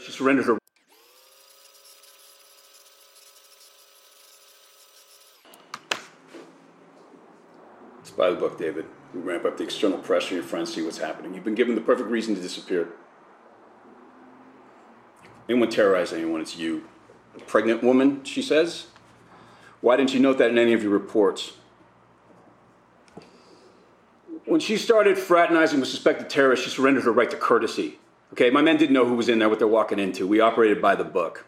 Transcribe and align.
She 0.00 0.12
surrendered 0.12 0.46
her. 0.46 0.58
It's 8.00 8.10
by 8.10 8.30
the 8.30 8.36
book, 8.36 8.58
David. 8.58 8.86
We 9.14 9.20
ramp 9.20 9.44
up 9.44 9.56
the 9.56 9.64
external 9.64 9.98
pressure, 9.98 10.34
your 10.34 10.44
friends 10.44 10.74
see 10.74 10.82
what's 10.82 10.98
happening. 10.98 11.34
You've 11.34 11.44
been 11.44 11.54
given 11.54 11.74
the 11.74 11.80
perfect 11.80 12.10
reason 12.10 12.34
to 12.34 12.40
disappear. 12.40 12.88
Anyone 15.48 15.70
terrorize 15.70 16.12
anyone, 16.12 16.40
it's 16.40 16.56
you. 16.56 16.86
A 17.36 17.40
pregnant 17.40 17.82
woman, 17.82 18.22
she 18.24 18.42
says. 18.42 18.86
Why 19.80 19.96
didn't 19.96 20.12
you 20.12 20.20
note 20.20 20.38
that 20.38 20.50
in 20.50 20.58
any 20.58 20.74
of 20.74 20.82
your 20.82 20.92
reports? 20.92 21.52
When 24.44 24.60
she 24.60 24.76
started 24.76 25.18
fraternizing 25.18 25.80
with 25.80 25.88
suspected 25.88 26.28
terrorists, 26.28 26.64
she 26.64 26.70
surrendered 26.70 27.04
her 27.04 27.12
right 27.12 27.30
to 27.30 27.36
courtesy. 27.36 27.98
Okay, 28.32 28.50
my 28.50 28.62
men 28.62 28.76
didn't 28.76 28.92
know 28.92 29.06
who 29.06 29.14
was 29.14 29.28
in 29.28 29.38
there, 29.38 29.48
what 29.48 29.58
they're 29.58 29.68
walking 29.68 29.98
into. 29.98 30.26
We 30.26 30.40
operated 30.40 30.82
by 30.82 30.94
the 30.94 31.04
book. 31.04 31.46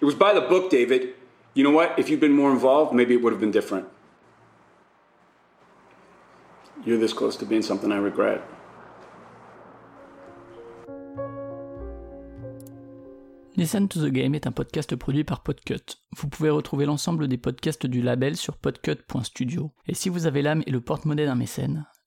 It 0.00 0.04
was 0.04 0.14
by 0.14 0.32
the 0.32 0.40
book, 0.40 0.70
David. 0.70 1.14
You 1.54 1.64
know 1.64 1.70
what? 1.70 1.98
If 1.98 2.08
you'd 2.08 2.20
been 2.20 2.32
more 2.32 2.50
involved, 2.50 2.92
maybe 2.92 3.14
it 3.14 3.22
would 3.22 3.32
have 3.32 3.40
been 3.40 3.50
different. 3.50 3.86
You're 6.84 6.98
this 6.98 7.12
close 7.12 7.36
to 7.36 7.44
being 7.44 7.62
something 7.62 7.92
I 7.92 7.98
regret. 7.98 8.42
Listen 13.54 13.86
to 13.86 14.00
the 14.00 14.10
Game 14.10 14.34
est 14.34 14.46
un 14.46 14.52
podcast 14.52 14.96
produit 14.96 15.24
par 15.24 15.42
Podcut. 15.42 15.98
Vous 16.16 16.28
pouvez 16.28 16.48
retrouver 16.48 16.86
l'ensemble 16.86 17.28
des 17.28 17.36
podcasts 17.36 17.86
du 17.86 18.00
label 18.00 18.36
sur 18.36 18.56
podcut.studio. 18.56 19.70
Et 19.86 19.94
si 19.94 20.08
vous 20.08 20.26
avez 20.26 20.40
l'âme 20.40 20.62
et 20.66 20.70
le 20.70 20.80
porte-monnaie 20.80 21.26
d'un 21.26 21.34
mécène, 21.34 21.86